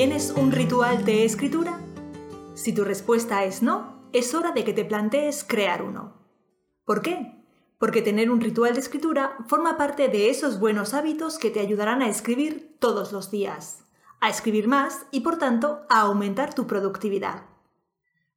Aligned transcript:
¿Tienes 0.00 0.30
un 0.34 0.50
ritual 0.50 1.04
de 1.04 1.26
escritura? 1.26 1.78
Si 2.54 2.72
tu 2.72 2.84
respuesta 2.84 3.44
es 3.44 3.62
no, 3.62 4.08
es 4.14 4.34
hora 4.34 4.52
de 4.52 4.64
que 4.64 4.72
te 4.72 4.86
plantees 4.86 5.44
crear 5.44 5.82
uno. 5.82 6.14
¿Por 6.86 7.02
qué? 7.02 7.44
Porque 7.76 8.00
tener 8.00 8.30
un 8.30 8.40
ritual 8.40 8.72
de 8.72 8.80
escritura 8.80 9.36
forma 9.46 9.76
parte 9.76 10.08
de 10.08 10.30
esos 10.30 10.58
buenos 10.58 10.94
hábitos 10.94 11.38
que 11.38 11.50
te 11.50 11.60
ayudarán 11.60 12.00
a 12.00 12.08
escribir 12.08 12.78
todos 12.78 13.12
los 13.12 13.30
días, 13.30 13.84
a 14.20 14.30
escribir 14.30 14.68
más 14.68 15.04
y 15.10 15.20
por 15.20 15.36
tanto 15.36 15.82
a 15.90 16.00
aumentar 16.00 16.54
tu 16.54 16.66
productividad. 16.66 17.42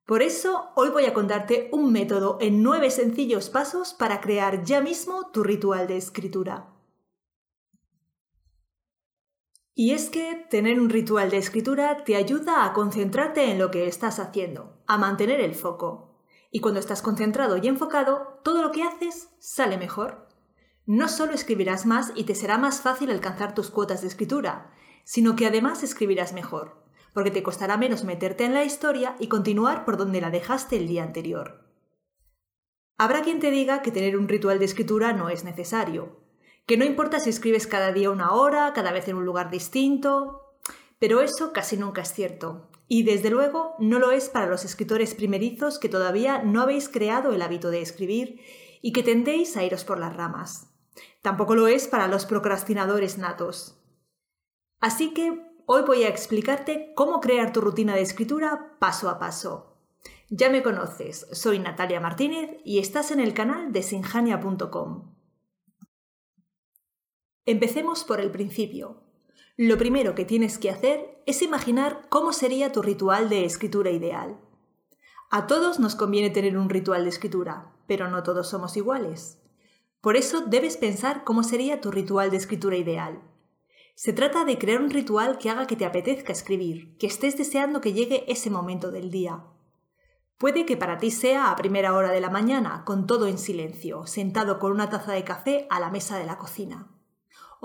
Por 0.05 0.21
eso 0.21 0.71
hoy 0.75 0.89
voy 0.89 1.05
a 1.05 1.13
contarte 1.13 1.69
un 1.71 1.93
método 1.93 2.39
en 2.41 2.61
nueve 2.61 2.91
sencillos 2.91 3.49
pasos 3.49 3.93
para 3.93 4.19
crear 4.19 4.65
ya 4.65 4.81
mismo 4.81 5.31
tu 5.31 5.43
ritual 5.43 5.87
de 5.87 5.95
escritura. 5.95 6.72
Y 9.75 9.91
es 9.91 10.11
que 10.11 10.45
tener 10.49 10.79
un 10.79 10.89
ritual 10.89 11.31
de 11.31 11.37
escritura 11.37 12.03
te 12.03 12.15
ayuda 12.15 12.65
a 12.65 12.73
concentrarte 12.73 13.49
en 13.49 13.57
lo 13.57 13.71
que 13.71 13.87
estás 13.87 14.19
haciendo, 14.19 14.77
a 14.85 14.99
mantener 14.99 15.41
el 15.41 15.55
foco. 15.55 16.19
Y 16.51 16.59
cuando 16.59 16.79
estás 16.79 17.01
concentrado 17.01 17.57
y 17.57 17.67
enfocado, 17.67 18.39
todo 18.43 18.61
lo 18.61 18.71
que 18.71 18.83
haces 18.83 19.29
sale 19.39 19.77
mejor. 19.77 20.27
No 20.85 21.07
solo 21.07 21.33
escribirás 21.33 21.87
más 21.87 22.11
y 22.15 22.25
te 22.25 22.35
será 22.35 22.59
más 22.59 22.81
fácil 22.81 23.09
alcanzar 23.09 23.55
tus 23.55 23.71
cuotas 23.71 24.01
de 24.01 24.09
escritura, 24.09 24.71
sino 25.05 25.35
que 25.35 25.47
además 25.47 25.81
escribirás 25.81 26.33
mejor, 26.33 26.83
porque 27.13 27.31
te 27.31 27.41
costará 27.41 27.75
menos 27.75 28.03
meterte 28.03 28.45
en 28.45 28.53
la 28.53 28.63
historia 28.63 29.15
y 29.19 29.27
continuar 29.27 29.85
por 29.85 29.97
donde 29.97 30.21
la 30.21 30.29
dejaste 30.29 30.77
el 30.77 30.87
día 30.87 31.03
anterior. 31.03 31.65
Habrá 32.97 33.23
quien 33.23 33.39
te 33.39 33.49
diga 33.49 33.81
que 33.81 33.91
tener 33.91 34.17
un 34.17 34.27
ritual 34.27 34.59
de 34.59 34.65
escritura 34.65 35.13
no 35.13 35.29
es 35.29 35.43
necesario, 35.43 36.22
que 36.65 36.77
no 36.77 36.85
importa 36.85 37.19
si 37.19 37.29
escribes 37.29 37.67
cada 37.67 37.91
día 37.91 38.09
una 38.09 38.33
hora, 38.33 38.73
cada 38.73 38.91
vez 38.91 39.07
en 39.07 39.17
un 39.17 39.25
lugar 39.25 39.49
distinto, 39.49 40.57
pero 40.99 41.21
eso 41.21 41.51
casi 41.51 41.77
nunca 41.77 42.01
es 42.01 42.13
cierto. 42.13 42.69
Y 42.87 43.03
desde 43.03 43.29
luego 43.29 43.75
no 43.79 43.99
lo 43.99 44.11
es 44.11 44.29
para 44.29 44.47
los 44.47 44.63
escritores 44.63 45.15
primerizos 45.15 45.79
que 45.79 45.89
todavía 45.89 46.43
no 46.43 46.61
habéis 46.61 46.87
creado 46.87 47.33
el 47.33 47.41
hábito 47.41 47.71
de 47.71 47.81
escribir 47.81 48.41
y 48.81 48.93
que 48.93 49.03
tendéis 49.03 49.57
a 49.57 49.63
iros 49.63 49.83
por 49.83 49.99
las 49.99 50.15
ramas. 50.15 50.69
Tampoco 51.21 51.55
lo 51.55 51.67
es 51.67 51.87
para 51.87 52.07
los 52.07 52.25
procrastinadores 52.25 53.17
natos. 53.17 53.81
Así 54.79 55.13
que 55.13 55.41
hoy 55.65 55.81
voy 55.83 56.03
a 56.03 56.09
explicarte 56.09 56.93
cómo 56.95 57.19
crear 57.19 57.51
tu 57.51 57.61
rutina 57.61 57.95
de 57.95 58.01
escritura 58.01 58.77
paso 58.79 59.09
a 59.09 59.19
paso. 59.19 59.77
Ya 60.29 60.49
me 60.49 60.63
conoces, 60.63 61.27
soy 61.31 61.59
Natalia 61.59 61.99
Martínez 61.99 62.57
y 62.63 62.79
estás 62.79 63.11
en 63.11 63.19
el 63.19 63.33
canal 63.33 63.71
de 63.71 63.83
sinjania.com. 63.83 65.13
Empecemos 67.45 68.05
por 68.05 68.21
el 68.21 68.31
principio. 68.31 69.03
Lo 69.57 69.77
primero 69.77 70.15
que 70.15 70.23
tienes 70.23 70.57
que 70.57 70.69
hacer 70.69 71.21
es 71.25 71.41
imaginar 71.41 72.07
cómo 72.07 72.31
sería 72.31 72.71
tu 72.71 72.81
ritual 72.81 73.27
de 73.27 73.43
escritura 73.43 73.91
ideal. 73.91 74.39
A 75.29 75.45
todos 75.45 75.77
nos 75.77 75.95
conviene 75.95 76.29
tener 76.29 76.57
un 76.57 76.69
ritual 76.69 77.03
de 77.03 77.09
escritura, 77.09 77.73
pero 77.85 78.07
no 78.09 78.23
todos 78.23 78.49
somos 78.49 78.77
iguales. 78.77 79.39
Por 79.99 80.15
eso 80.15 80.45
debes 80.47 80.77
pensar 80.77 81.25
cómo 81.25 81.43
sería 81.43 81.81
tu 81.81 81.91
ritual 81.91 82.31
de 82.31 82.37
escritura 82.37 82.77
ideal. 82.77 83.21
Se 83.95 84.13
trata 84.13 84.45
de 84.45 84.57
crear 84.57 84.81
un 84.81 84.89
ritual 84.89 85.37
que 85.37 85.49
haga 85.49 85.67
que 85.67 85.75
te 85.75 85.85
apetezca 85.85 86.31
escribir, 86.31 86.97
que 86.97 87.07
estés 87.07 87.37
deseando 87.37 87.81
que 87.81 87.91
llegue 87.91 88.23
ese 88.31 88.49
momento 88.49 88.89
del 88.89 89.11
día. 89.11 89.43
Puede 90.37 90.65
que 90.65 90.77
para 90.77 90.97
ti 90.97 91.11
sea 91.11 91.51
a 91.51 91.55
primera 91.57 91.93
hora 91.93 92.11
de 92.11 92.21
la 92.21 92.29
mañana, 92.29 92.83
con 92.85 93.05
todo 93.05 93.27
en 93.27 93.37
silencio, 93.37 94.07
sentado 94.07 94.59
con 94.59 94.71
una 94.71 94.89
taza 94.89 95.11
de 95.11 95.25
café 95.25 95.67
a 95.69 95.81
la 95.81 95.89
mesa 95.89 96.17
de 96.17 96.25
la 96.25 96.37
cocina. 96.37 96.92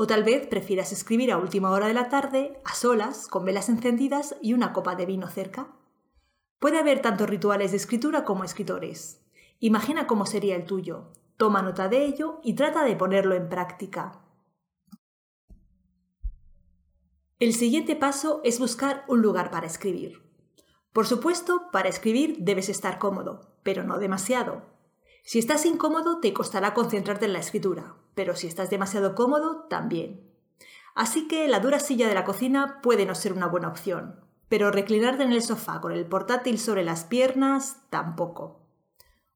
O 0.01 0.07
tal 0.07 0.23
vez 0.23 0.47
prefieras 0.47 0.93
escribir 0.93 1.33
a 1.33 1.39
última 1.39 1.73
hora 1.73 1.89
de 1.89 1.93
la 1.93 2.09
tarde, 2.09 2.61
a 2.65 2.73
solas, 2.77 3.27
con 3.27 3.45
velas 3.45 3.69
encendidas 3.69 4.37
y 4.41 4.53
una 4.53 4.73
copa 4.73 4.95
de 4.95 5.07
vino 5.07 5.27
cerca. 5.27 5.75
Puede 6.61 6.79
haber 6.79 7.03
tanto 7.03 7.27
rituales 7.27 7.73
de 7.73 7.79
escritura 7.79 8.25
como 8.25 8.45
escritores. 8.45 9.21
Imagina 9.59 10.07
cómo 10.07 10.25
sería 10.25 10.55
el 10.55 10.67
tuyo, 10.67 11.09
toma 11.37 11.63
nota 11.63 11.89
de 11.89 12.05
ello 12.05 12.39
y 12.45 12.53
trata 12.53 12.85
de 12.85 12.95
ponerlo 12.95 13.35
en 13.35 13.49
práctica. 13.49 14.23
El 17.41 17.53
siguiente 17.53 17.97
paso 17.97 18.41
es 18.45 18.61
buscar 18.61 19.05
un 19.09 19.21
lugar 19.21 19.51
para 19.51 19.67
escribir. 19.67 20.23
Por 20.93 21.09
supuesto, 21.09 21.71
para 21.73 21.89
escribir 21.89 22.37
debes 22.39 22.69
estar 22.69 23.01
cómodo, 23.01 23.59
pero 23.65 23.83
no 23.83 23.99
demasiado. 23.99 24.63
Si 25.25 25.41
estás 25.41 25.67
incómodo, 25.67 26.21
te 26.21 26.33
costará 26.33 26.73
concentrarte 26.73 27.25
en 27.25 27.33
la 27.33 27.41
escritura, 27.41 27.97
pero 28.19 28.35
si 28.35 28.49
estás 28.49 28.69
demasiado 28.69 29.15
cómodo, 29.15 29.67
también. 29.71 30.29
Así 30.97 31.29
que 31.29 31.47
la 31.47 31.61
dura 31.61 31.79
silla 31.79 32.09
de 32.09 32.15
la 32.15 32.25
cocina 32.25 32.81
puede 32.83 33.07
no 33.07 33.15
ser 33.15 33.33
una 33.33 33.47
buena 33.47 33.69
opción, 33.69 34.19
pero 34.49 34.73
reclinarte 34.73 35.23
en 35.23 35.31
el 35.31 35.41
sofá 35.41 35.81
con 35.81 35.93
el 35.93 36.05
portátil 36.05 36.59
sobre 36.59 36.83
las 36.83 37.05
piernas, 37.05 37.77
tampoco. 37.91 38.59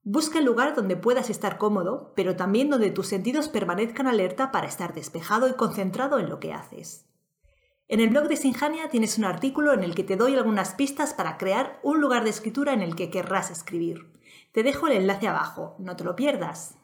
Busca 0.03 0.41
el 0.41 0.47
lugar 0.47 0.75
donde 0.75 0.97
puedas 0.97 1.31
estar 1.31 1.59
cómodo, 1.59 2.13
pero 2.17 2.35
también 2.35 2.71
donde 2.71 2.91
tus 2.91 3.07
sentidos 3.07 3.47
permanezcan 3.47 4.09
alerta 4.09 4.51
para 4.51 4.67
estar 4.67 4.95
despejado 4.95 5.49
y 5.49 5.53
concentrado 5.53 6.19
en 6.19 6.29
lo 6.29 6.41
que 6.41 6.53
haces. 6.53 7.07
En 7.87 8.01
el 8.01 8.09
blog 8.09 8.27
de 8.27 8.37
Sinjania 8.37 8.89
tienes 8.89 9.17
un 9.17 9.27
artículo 9.27 9.75
en 9.75 9.85
el 9.85 9.95
que 9.95 10.03
te 10.03 10.17
doy 10.17 10.35
algunas 10.35 10.75
pistas 10.75 11.15
para 11.15 11.39
crear 11.39 11.79
un 11.85 12.01
lugar 12.01 12.25
de 12.25 12.31
escritura 12.31 12.73
en 12.73 12.83
el 12.83 12.97
que 12.97 13.11
querrás 13.11 13.53
escribir. 13.53 14.11
Te 14.51 14.65
dejo 14.65 14.89
el 14.89 14.95
enlace 14.95 15.29
abajo, 15.29 15.77
no 15.79 15.95
te 15.95 16.03
lo 16.03 16.17
pierdas. 16.17 16.82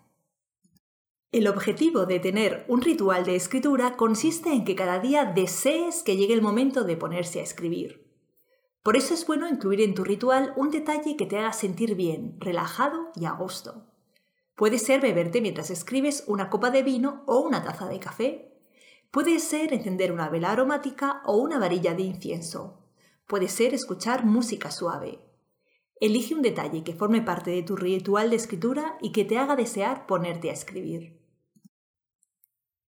El 1.31 1.47
objetivo 1.47 2.07
de 2.07 2.21
tener 2.21 2.65
un 2.69 2.81
ritual 2.81 3.27
de 3.27 3.37
escritura 3.37 3.99
consiste 3.99 4.51
en 4.51 4.65
que 4.65 4.75
cada 4.75 4.99
día 4.99 5.27
desees 5.27 6.03
que 6.03 6.17
llegue 6.17 6.33
el 6.33 6.41
momento 6.41 6.85
de 6.85 6.97
ponerse 6.97 7.41
a 7.41 7.43
escribir. 7.43 8.11
Por 8.83 8.97
eso 8.97 9.13
es 9.13 9.27
bueno 9.27 9.47
incluir 9.47 9.83
en 9.83 9.95
tu 9.95 10.05
ritual 10.05 10.55
un 10.57 10.71
detalle 10.71 11.19
que 11.19 11.27
te 11.27 11.37
haga 11.37 11.53
sentir 11.53 11.97
bien, 11.97 12.41
relajado 12.41 13.11
y 13.15 13.27
a 13.27 13.33
gusto. 13.33 13.85
Puede 14.55 14.79
ser 14.79 15.03
beberte 15.03 15.43
mientras 15.43 15.69
escribes 15.69 16.25
una 16.27 16.49
copa 16.49 16.71
de 16.71 16.83
vino 16.83 17.25
o 17.27 17.41
una 17.41 17.63
taza 17.63 17.89
de 17.89 18.01
café. 18.01 18.59
Puede 19.11 19.39
ser 19.39 19.75
encender 19.75 20.13
una 20.13 20.31
vela 20.31 20.53
aromática 20.53 21.21
o 21.27 21.37
una 21.37 21.59
varilla 21.59 21.93
de 21.93 22.05
incienso. 22.05 22.79
Puede 23.27 23.49
ser 23.49 23.75
escuchar 23.75 24.25
música 24.25 24.71
suave. 24.71 25.19
Elige 26.01 26.35
un 26.35 26.41
detalle 26.41 26.85
que 26.85 26.95
forme 26.95 27.21
parte 27.21 27.51
de 27.51 27.63
tu 27.63 27.77
ritual 27.77 28.31
de 28.31 28.37
escritura 28.37 28.97
y 29.03 29.13
que 29.13 29.27
te 29.27 29.37
haga 29.37 29.57
desear 29.57 30.07
ponerte 30.07 30.49
a 30.49 30.55
escribir. 30.55 31.18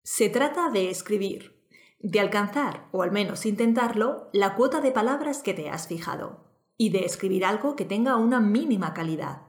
Se 0.04 0.30
trata 0.30 0.70
de 0.70 0.90
escribir, 0.90 1.64
de 2.00 2.20
alcanzar, 2.20 2.88
o 2.92 3.04
al 3.04 3.12
menos 3.12 3.46
intentarlo, 3.46 4.30
la 4.34 4.56
cuota 4.56 4.82
de 4.82 4.92
palabras 4.92 5.44
que 5.44 5.54
te 5.54 5.70
has 5.70 5.88
fijado, 5.88 6.46
y 6.78 6.90
de 6.92 7.06
escribir 7.06 7.46
algo 7.46 7.76
que 7.76 7.86
tenga 7.86 8.16
una 8.16 8.40
mínima 8.40 8.94
calidad. 8.94 9.44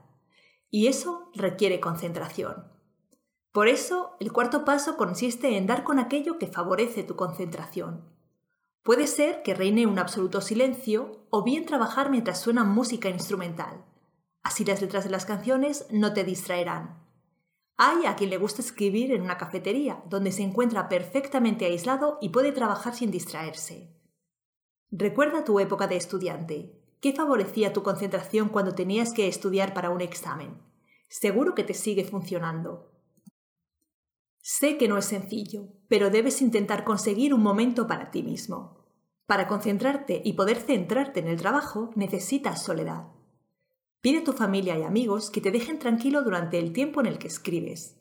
Y 0.69 0.87
eso 0.87 1.29
requiere 1.33 1.79
concentración. 1.79 2.71
Por 3.51 3.67
eso, 3.67 4.15
el 4.19 4.31
cuarto 4.31 4.63
paso 4.63 4.95
consiste 4.95 5.57
en 5.57 5.67
dar 5.67 5.83
con 5.83 5.99
aquello 5.99 6.37
que 6.37 6.47
favorece 6.47 7.03
tu 7.03 7.15
concentración. 7.15 8.05
Puede 8.83 9.07
ser 9.07 9.43
que 9.43 9.53
reine 9.53 9.85
un 9.85 9.99
absoluto 9.99 10.41
silencio 10.41 11.25
o 11.29 11.43
bien 11.43 11.65
trabajar 11.65 12.09
mientras 12.09 12.41
suena 12.41 12.63
música 12.63 13.09
instrumental. 13.09 13.85
Así 14.41 14.65
las 14.65 14.81
letras 14.81 15.03
de 15.03 15.11
las 15.11 15.25
canciones 15.25 15.85
no 15.91 16.13
te 16.13 16.23
distraerán. 16.23 17.00
Hay 17.83 18.05
a 18.05 18.15
quien 18.15 18.29
le 18.29 18.37
gusta 18.37 18.61
escribir 18.61 19.11
en 19.11 19.23
una 19.23 19.39
cafetería, 19.39 20.03
donde 20.07 20.31
se 20.31 20.43
encuentra 20.43 20.87
perfectamente 20.87 21.65
aislado 21.65 22.19
y 22.21 22.29
puede 22.29 22.51
trabajar 22.51 22.93
sin 22.93 23.09
distraerse. 23.09 23.91
Recuerda 24.91 25.43
tu 25.43 25.59
época 25.59 25.87
de 25.87 25.95
estudiante. 25.95 26.79
¿Qué 26.99 27.11
favorecía 27.11 27.73
tu 27.73 27.81
concentración 27.81 28.49
cuando 28.49 28.75
tenías 28.75 29.13
que 29.13 29.27
estudiar 29.27 29.73
para 29.73 29.89
un 29.89 30.01
examen? 30.01 30.61
Seguro 31.09 31.55
que 31.55 31.63
te 31.63 31.73
sigue 31.73 32.03
funcionando. 32.03 32.91
Sé 34.43 34.77
que 34.77 34.87
no 34.87 34.99
es 34.99 35.05
sencillo, 35.05 35.69
pero 35.87 36.11
debes 36.11 36.43
intentar 36.43 36.83
conseguir 36.83 37.33
un 37.33 37.41
momento 37.41 37.87
para 37.87 38.11
ti 38.11 38.21
mismo. 38.21 38.85
Para 39.25 39.47
concentrarte 39.47 40.21
y 40.23 40.33
poder 40.33 40.57
centrarte 40.57 41.19
en 41.19 41.29
el 41.29 41.37
trabajo 41.37 41.89
necesitas 41.95 42.61
soledad. 42.61 43.07
Pide 44.01 44.19
a 44.19 44.23
tu 44.23 44.33
familia 44.33 44.77
y 44.79 44.83
amigos 44.83 45.29
que 45.29 45.41
te 45.41 45.51
dejen 45.51 45.77
tranquilo 45.77 46.23
durante 46.23 46.57
el 46.57 46.73
tiempo 46.73 47.01
en 47.01 47.05
el 47.05 47.19
que 47.19 47.27
escribes. 47.27 47.97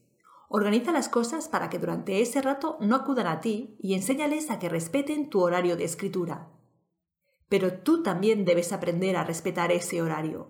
Organiza 0.48 0.92
las 0.92 1.10
cosas 1.10 1.46
para 1.46 1.68
que 1.68 1.78
durante 1.78 2.22
ese 2.22 2.40
rato 2.40 2.78
no 2.80 2.96
acudan 2.96 3.26
a 3.26 3.40
ti 3.42 3.76
y 3.78 3.92
enséñales 3.94 4.50
a 4.50 4.58
que 4.58 4.70
respeten 4.70 5.28
tu 5.28 5.40
horario 5.42 5.76
de 5.76 5.84
escritura. 5.84 6.48
Pero 7.50 7.74
tú 7.74 8.02
también 8.02 8.46
debes 8.46 8.72
aprender 8.72 9.16
a 9.16 9.24
respetar 9.24 9.72
ese 9.72 10.00
horario. 10.00 10.48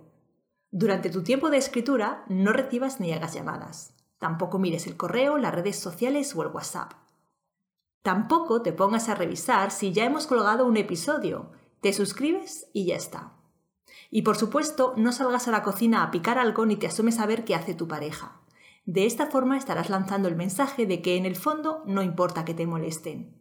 Durante 0.70 1.10
tu 1.10 1.24
tiempo 1.24 1.50
de 1.50 1.56
escritura 1.56 2.24
no 2.28 2.52
recibas 2.52 3.00
ni 3.00 3.12
hagas 3.12 3.34
llamadas. 3.34 3.96
Tampoco 4.18 4.60
mires 4.60 4.86
el 4.86 4.96
correo, 4.96 5.36
las 5.36 5.54
redes 5.54 5.76
sociales 5.76 6.34
o 6.36 6.42
el 6.42 6.48
WhatsApp. 6.48 6.92
Tampoco 8.02 8.62
te 8.62 8.72
pongas 8.72 9.08
a 9.08 9.16
revisar 9.16 9.72
si 9.72 9.92
ya 9.92 10.04
hemos 10.04 10.28
colgado 10.28 10.64
un 10.64 10.76
episodio. 10.76 11.50
Te 11.80 11.92
suscribes 11.92 12.68
y 12.72 12.86
ya 12.86 12.96
está. 12.96 13.39
Y 14.10 14.22
por 14.22 14.36
supuesto, 14.36 14.92
no 14.96 15.12
salgas 15.12 15.46
a 15.46 15.52
la 15.52 15.62
cocina 15.62 16.02
a 16.02 16.10
picar 16.10 16.38
algo 16.38 16.66
ni 16.66 16.76
te 16.76 16.88
asomes 16.88 17.20
a 17.20 17.26
ver 17.26 17.44
qué 17.44 17.54
hace 17.54 17.74
tu 17.74 17.86
pareja. 17.86 18.40
De 18.84 19.06
esta 19.06 19.26
forma 19.26 19.56
estarás 19.56 19.88
lanzando 19.88 20.28
el 20.28 20.36
mensaje 20.36 20.84
de 20.84 21.00
que 21.00 21.16
en 21.16 21.26
el 21.26 21.36
fondo 21.36 21.82
no 21.86 22.02
importa 22.02 22.44
que 22.44 22.54
te 22.54 22.66
molesten. 22.66 23.40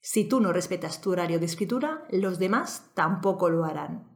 Si 0.00 0.24
tú 0.28 0.40
no 0.40 0.52
respetas 0.52 1.00
tu 1.00 1.10
horario 1.10 1.40
de 1.40 1.46
escritura, 1.46 2.04
los 2.10 2.38
demás 2.38 2.90
tampoco 2.94 3.50
lo 3.50 3.64
harán. 3.64 4.14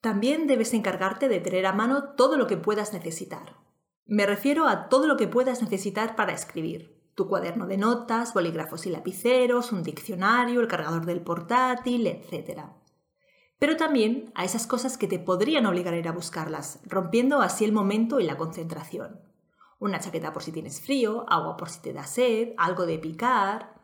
También 0.00 0.46
debes 0.46 0.74
encargarte 0.74 1.28
de 1.28 1.40
tener 1.40 1.66
a 1.66 1.72
mano 1.72 2.14
todo 2.16 2.36
lo 2.36 2.46
que 2.46 2.56
puedas 2.56 2.92
necesitar. 2.92 3.56
Me 4.06 4.26
refiero 4.26 4.66
a 4.66 4.88
todo 4.88 5.06
lo 5.06 5.16
que 5.16 5.28
puedas 5.28 5.62
necesitar 5.62 6.16
para 6.16 6.32
escribir. 6.32 7.00
Tu 7.14 7.28
cuaderno 7.28 7.66
de 7.66 7.76
notas, 7.76 8.34
bolígrafos 8.34 8.86
y 8.86 8.90
lapiceros, 8.90 9.72
un 9.72 9.82
diccionario, 9.82 10.60
el 10.60 10.68
cargador 10.68 11.06
del 11.06 11.20
portátil, 11.20 12.06
etc. 12.06 12.62
Pero 13.60 13.76
también 13.76 14.32
a 14.34 14.46
esas 14.46 14.66
cosas 14.66 14.96
que 14.96 15.06
te 15.06 15.18
podrían 15.18 15.66
obligar 15.66 15.92
a 15.92 15.98
ir 15.98 16.08
a 16.08 16.12
buscarlas, 16.12 16.80
rompiendo 16.84 17.42
así 17.42 17.66
el 17.66 17.72
momento 17.72 18.18
y 18.18 18.24
la 18.24 18.38
concentración. 18.38 19.20
Una 19.78 20.00
chaqueta 20.00 20.32
por 20.32 20.42
si 20.42 20.50
tienes 20.50 20.80
frío, 20.80 21.26
agua 21.28 21.58
por 21.58 21.68
si 21.68 21.82
te 21.82 21.92
da 21.92 22.04
sed, 22.04 22.54
algo 22.56 22.86
de 22.86 22.98
picar. 22.98 23.78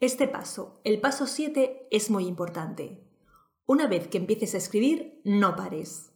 Este 0.00 0.26
paso, 0.26 0.80
el 0.82 1.00
paso 1.00 1.28
7, 1.28 1.86
es 1.92 2.10
muy 2.10 2.26
importante. 2.26 3.06
Una 3.66 3.86
vez 3.86 4.08
que 4.08 4.18
empieces 4.18 4.54
a 4.54 4.58
escribir, 4.58 5.20
no 5.24 5.54
pares. 5.54 6.12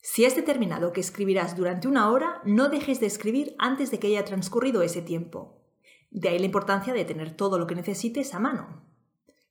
Si 0.00 0.24
has 0.24 0.34
determinado 0.34 0.92
que 0.92 1.00
escribirás 1.00 1.56
durante 1.56 1.86
una 1.86 2.10
hora, 2.10 2.42
no 2.44 2.68
dejes 2.68 2.98
de 2.98 3.06
escribir 3.06 3.54
antes 3.60 3.92
de 3.92 4.00
que 4.00 4.08
haya 4.08 4.24
transcurrido 4.24 4.82
ese 4.82 5.02
tiempo. 5.02 5.62
De 6.10 6.30
ahí 6.30 6.38
la 6.40 6.46
importancia 6.46 6.92
de 6.92 7.04
tener 7.04 7.36
todo 7.36 7.58
lo 7.58 7.68
que 7.68 7.76
necesites 7.76 8.34
a 8.34 8.40
mano. 8.40 8.87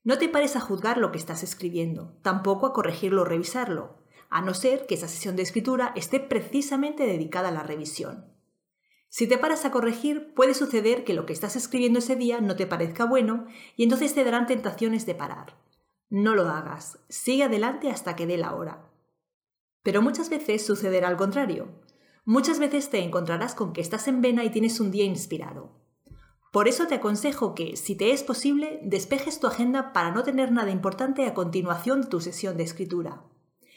No 0.08 0.18
te 0.18 0.30
pares 0.30 0.56
a 0.56 0.62
juzgar 0.62 1.00
lo 1.00 1.12
que 1.12 1.18
estás 1.18 1.44
escribiendo, 1.44 2.14
tampoco 2.22 2.66
a 2.66 2.72
corregirlo 2.72 3.24
o 3.24 3.26
revisarlo, 3.26 3.98
a 4.30 4.42
no 4.42 4.54
ser 4.54 4.86
que 4.86 4.96
esa 4.96 5.10
sesión 5.10 5.36
de 5.36 5.44
escritura 5.44 5.92
esté 5.98 6.22
precisamente 6.22 7.06
dedicada 7.06 7.50
a 7.50 7.52
la 7.52 7.64
revisión. 7.64 8.32
Si 9.10 9.28
te 9.28 9.38
paras 9.38 9.66
a 9.66 9.72
corregir, 9.72 10.34
puede 10.34 10.54
suceder 10.54 11.04
que 11.04 11.14
lo 11.14 11.26
que 11.26 11.34
estás 11.34 11.58
escribiendo 11.58 12.00
ese 12.00 12.16
día 12.16 12.40
no 12.40 12.56
te 12.56 12.66
parezca 12.66 13.04
bueno 13.04 13.48
y 13.76 13.84
entonces 13.84 14.16
te 14.16 14.24
darán 14.24 14.48
tentaciones 14.48 15.06
de 15.06 15.14
parar. 15.14 15.58
No 16.10 16.36
lo 16.36 16.48
hagas, 16.48 17.00
sigue 17.10 17.44
adelante 17.44 17.92
hasta 17.92 18.16
que 18.16 18.28
dé 18.28 18.38
la 18.38 18.56
hora. 18.56 18.90
Pero 19.84 20.02
muchas 20.02 20.30
veces 20.30 20.66
sucederá 20.66 21.10
al 21.10 21.18
contrario. 21.18 21.68
Muchas 22.24 22.60
veces 22.60 22.90
te 22.90 23.04
encontrarás 23.04 23.56
con 23.56 23.74
que 23.74 23.82
estás 23.82 24.08
en 24.08 24.22
vena 24.22 24.46
y 24.46 24.52
tienes 24.52 24.80
un 24.80 24.90
día 24.90 25.04
inspirado. 25.04 25.86
Por 26.58 26.68
eso 26.68 26.88
te 26.88 26.96
aconsejo 26.96 27.54
que, 27.54 27.78
si 27.78 27.94
te 27.94 28.14
es 28.14 28.24
posible, 28.24 28.80
despejes 28.82 29.40
tu 29.40 29.46
agenda 29.46 29.94
para 29.94 30.10
no 30.10 30.24
tener 30.24 30.52
nada 30.52 30.72
importante 30.72 31.28
a 31.28 31.36
continuación 31.36 32.02
de 32.02 32.08
tu 32.08 32.20
sesión 32.20 32.58
de 32.58 32.64
escritura. 32.64 33.22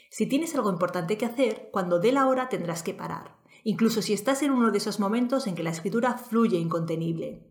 Si 0.09 0.25
tienes 0.25 0.55
algo 0.55 0.71
importante 0.71 1.15
que 1.15 1.27
hacer, 1.27 1.69
cuando 1.71 1.99
dé 1.99 2.11
la 2.11 2.25
hora 2.25 2.49
tendrás 2.49 2.81
que 2.81 2.95
parar, 2.95 3.37
incluso 3.63 4.01
si 4.01 4.13
estás 4.13 4.41
en 4.41 4.49
uno 4.49 4.71
de 4.71 4.79
esos 4.79 4.99
momentos 4.99 5.45
en 5.45 5.53
que 5.53 5.61
la 5.61 5.69
escritura 5.69 6.17
fluye 6.17 6.57
incontenible. 6.57 7.45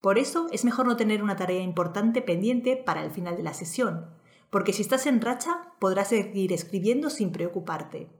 Por 0.00 0.16
eso 0.16 0.46
es 0.52 0.64
mejor 0.64 0.86
no 0.86 0.96
tener 0.96 1.24
una 1.24 1.34
tarea 1.34 1.60
importante 1.60 2.22
pendiente 2.22 2.76
para 2.76 3.02
el 3.04 3.10
final 3.10 3.36
de 3.36 3.42
la 3.42 3.54
sesión, 3.54 4.10
porque 4.48 4.72
si 4.72 4.82
estás 4.82 5.06
en 5.06 5.20
racha 5.20 5.72
podrás 5.80 6.10
seguir 6.10 6.52
escribiendo 6.52 7.10
sin 7.10 7.32
preocuparte. 7.32 8.10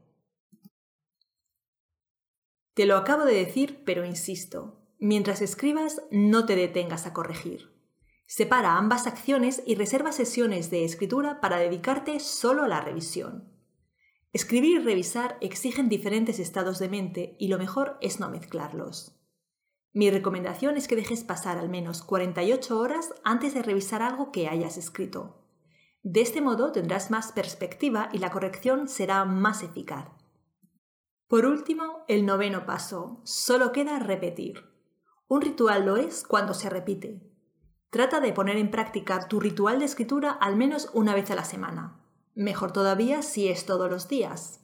Te 2.75 2.85
lo 2.85 2.97
acabo 2.97 3.25
de 3.27 3.35
decir, 3.35 3.85
pero 3.85 4.05
insisto, 4.05 4.82
mientras 5.03 5.43
escribas 5.43 6.01
no 6.13 6.47
te 6.47 6.55
detengas 6.55 7.07
a 7.07 7.13
corregir. 7.13 7.73
Separa 8.25 8.77
ambas 8.77 9.09
acciones 9.09 9.61
y 9.67 9.75
reserva 9.75 10.13
sesiones 10.13 10.71
de 10.71 10.85
escritura 10.85 11.41
para 11.41 11.59
dedicarte 11.59 12.21
solo 12.21 12.63
a 12.63 12.69
la 12.69 12.81
revisión. 12.81 13.53
Escribir 14.33 14.81
y 14.81 14.85
revisar 14.85 15.39
exigen 15.41 15.89
diferentes 15.89 16.39
estados 16.39 16.79
de 16.79 16.89
mente 16.89 17.37
y 17.41 17.49
lo 17.49 17.59
mejor 17.59 17.99
es 18.01 18.21
no 18.21 18.31
mezclarlos. 18.31 19.19
Mi 19.93 20.09
recomendación 20.09 20.77
es 20.77 20.87
que 20.87 20.95
dejes 20.95 21.25
pasar 21.25 21.59
al 21.59 21.69
menos 21.69 22.03
48 22.03 22.79
horas 22.79 23.13
antes 23.25 23.55
de 23.55 23.63
revisar 23.63 24.03
algo 24.03 24.31
que 24.31 24.47
hayas 24.47 24.79
escrito. 24.79 25.45
De 26.05 26.21
este 26.21 26.41
modo 26.41 26.71
tendrás 26.71 27.11
más 27.11 27.33
perspectiva 27.33 28.09
y 28.13 28.19
la 28.19 28.31
corrección 28.31 28.89
será 28.89 29.25
más 29.25 29.65
eficaz. 29.65 30.07
Por 31.27 31.45
último, 31.45 32.05
el 32.07 32.25
noveno 32.25 32.67
paso. 32.67 33.21
Solo 33.25 33.73
queda 33.73 33.99
repetir. 33.99 34.72
Un 35.33 35.41
ritual 35.41 35.87
lo 35.87 35.97
es 35.97 36.25
cuando 36.25 36.53
se 36.53 36.69
repite. 36.69 37.23
Trata 37.89 38.21
de 38.21 38.35
poner 38.35 38.59
en 38.59 38.71
práctica 38.71 39.29
tu 39.29 39.41
ritual 39.41 39.79
de 39.79 39.87
escritura 39.87 40.31
al 40.31 40.57
menos 40.57 40.91
una 40.93 41.15
vez 41.15 41.31
a 41.31 41.35
la 41.35 41.45
semana. 41.45 41.99
Mejor 42.35 42.71
todavía 42.71 43.23
si 43.23 43.49
es 43.49 43.65
todos 43.65 43.91
los 43.91 44.09
días. 44.09 44.61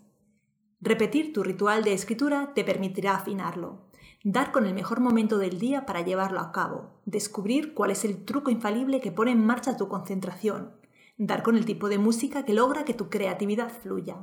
Repetir 0.82 1.32
tu 1.32 1.42
ritual 1.42 1.84
de 1.84 1.94
escritura 1.94 2.52
te 2.54 2.64
permitirá 2.64 3.14
afinarlo 3.14 3.88
dar 4.24 4.52
con 4.52 4.66
el 4.66 4.74
mejor 4.74 5.00
momento 5.00 5.38
del 5.38 5.58
día 5.58 5.86
para 5.86 6.02
llevarlo 6.02 6.40
a 6.40 6.52
cabo, 6.52 7.00
descubrir 7.06 7.72
cuál 7.72 7.90
es 7.90 8.04
el 8.04 8.26
truco 8.26 8.50
infalible 8.50 9.00
que 9.00 9.10
pone 9.10 9.30
en 9.30 9.42
marcha 9.42 9.78
tu 9.78 9.88
concentración, 9.88 10.72
dar 11.16 11.42
con 11.42 11.56
el 11.56 11.64
tipo 11.64 11.88
de 11.88 11.96
música 11.96 12.44
que 12.44 12.52
logra 12.52 12.84
que 12.84 12.92
tu 12.92 13.08
creatividad 13.08 13.70
fluya. 13.70 14.18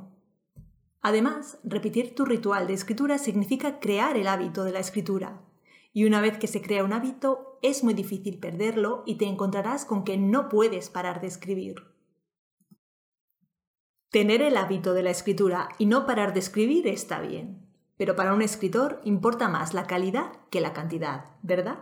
Además, 1.02 1.58
repetir 1.64 2.14
tu 2.14 2.24
ritual 2.24 2.68
de 2.68 2.74
escritura 2.74 3.18
significa 3.18 3.80
crear 3.80 4.16
el 4.16 4.28
hábito 4.28 4.62
de 4.62 4.70
la 4.70 4.78
escritura. 4.78 5.40
Y 5.96 6.04
una 6.04 6.20
vez 6.20 6.36
que 6.36 6.46
se 6.46 6.60
crea 6.60 6.84
un 6.84 6.92
hábito, 6.92 7.58
es 7.62 7.82
muy 7.82 7.94
difícil 7.94 8.38
perderlo 8.38 9.02
y 9.06 9.14
te 9.14 9.24
encontrarás 9.24 9.86
con 9.86 10.04
que 10.04 10.18
no 10.18 10.50
puedes 10.50 10.90
parar 10.90 11.22
de 11.22 11.26
escribir. 11.26 11.86
Tener 14.10 14.42
el 14.42 14.58
hábito 14.58 14.92
de 14.92 15.02
la 15.02 15.08
escritura 15.08 15.70
y 15.78 15.86
no 15.86 16.04
parar 16.04 16.34
de 16.34 16.40
escribir 16.40 16.86
está 16.86 17.20
bien, 17.20 17.66
pero 17.96 18.14
para 18.14 18.34
un 18.34 18.42
escritor 18.42 19.00
importa 19.04 19.48
más 19.48 19.72
la 19.72 19.86
calidad 19.86 20.32
que 20.50 20.60
la 20.60 20.74
cantidad, 20.74 21.30
¿verdad? 21.40 21.78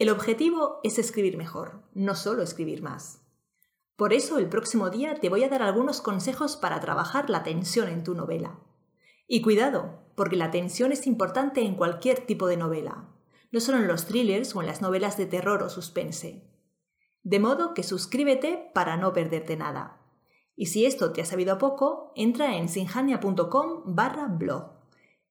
El 0.00 0.10
objetivo 0.10 0.80
es 0.82 0.98
escribir 0.98 1.36
mejor, 1.36 1.84
no 1.94 2.16
solo 2.16 2.42
escribir 2.42 2.82
más. 2.82 3.22
Por 3.94 4.12
eso 4.12 4.38
el 4.38 4.48
próximo 4.48 4.90
día 4.90 5.20
te 5.20 5.28
voy 5.28 5.44
a 5.44 5.48
dar 5.48 5.62
algunos 5.62 6.00
consejos 6.00 6.56
para 6.56 6.80
trabajar 6.80 7.30
la 7.30 7.44
tensión 7.44 7.88
en 7.90 8.02
tu 8.02 8.16
novela. 8.16 8.58
Y 9.28 9.40
cuidado, 9.40 10.03
porque 10.14 10.36
la 10.36 10.50
tensión 10.50 10.92
es 10.92 11.06
importante 11.06 11.62
en 11.62 11.74
cualquier 11.74 12.20
tipo 12.20 12.46
de 12.46 12.56
novela, 12.56 13.08
no 13.50 13.60
solo 13.60 13.78
en 13.78 13.88
los 13.88 14.06
thrillers 14.06 14.54
o 14.54 14.60
en 14.60 14.66
las 14.66 14.82
novelas 14.82 15.16
de 15.16 15.26
terror 15.26 15.62
o 15.62 15.70
suspense. 15.70 16.42
De 17.22 17.40
modo 17.40 17.74
que 17.74 17.82
suscríbete 17.82 18.70
para 18.74 18.96
no 18.96 19.12
perderte 19.12 19.56
nada. 19.56 20.00
Y 20.56 20.66
si 20.66 20.86
esto 20.86 21.12
te 21.12 21.22
ha 21.22 21.24
sabido 21.24 21.58
poco, 21.58 22.12
entra 22.14 22.56
en 22.56 22.68
sinjania.com 22.68 23.94
barra 23.94 24.26
blog 24.28 24.74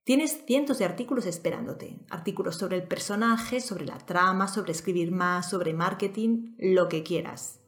Tienes 0.03 0.43
cientos 0.45 0.79
de 0.79 0.85
artículos 0.85 1.25
esperándote. 1.25 1.97
Artículos 2.09 2.57
sobre 2.57 2.75
el 2.75 2.83
personaje, 2.83 3.61
sobre 3.61 3.85
la 3.85 3.97
trama, 3.99 4.49
sobre 4.49 4.73
escribir 4.73 5.13
más, 5.13 5.49
sobre 5.49 5.73
marketing, 5.73 6.55
lo 6.57 6.89
que 6.89 7.03
quieras. 7.03 7.61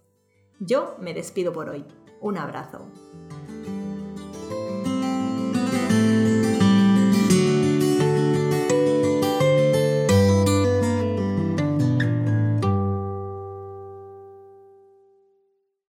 Yo 0.60 0.98
me 1.00 1.14
despido 1.14 1.54
por 1.54 1.70
hoy. 1.70 1.86
Un 2.20 2.38
abrazo. 2.38 2.92